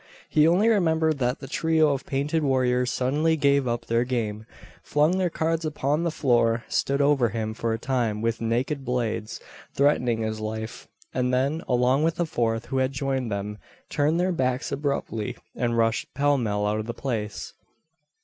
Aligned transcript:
He 0.27 0.47
only 0.47 0.67
remembered 0.67 1.19
that 1.19 1.41
the 1.41 1.47
trio 1.47 1.93
of 1.93 2.07
painted 2.07 2.41
warriors 2.41 2.89
suddenly 2.89 3.37
gave 3.37 3.67
up 3.67 3.85
their 3.85 4.03
game, 4.03 4.47
flung 4.81 5.19
their 5.19 5.29
cards 5.29 5.63
upon 5.63 6.01
the 6.01 6.09
floor, 6.09 6.63
stood 6.67 7.01
over 7.03 7.29
him 7.29 7.53
for 7.53 7.71
a 7.71 7.77
time 7.77 8.19
with 8.19 8.41
naked 8.41 8.83
blades, 8.83 9.39
threatening 9.75 10.23
his 10.23 10.39
life; 10.39 10.87
and 11.13 11.31
then, 11.31 11.61
along 11.67 12.01
with 12.01 12.19
a 12.19 12.25
fourth 12.25 12.65
who 12.65 12.79
had 12.79 12.93
joined 12.93 13.31
them, 13.31 13.59
turned 13.89 14.19
their 14.19 14.31
backs 14.31 14.71
abruptly, 14.71 15.37
and 15.55 15.77
rushed 15.77 16.11
pellmell 16.15 16.65
out 16.65 16.79
of 16.79 16.87
the 16.87 16.95
place! 16.95 17.53